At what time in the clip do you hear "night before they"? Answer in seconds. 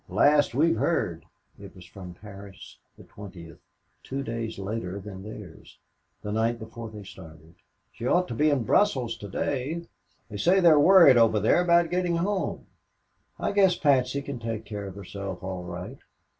6.31-7.03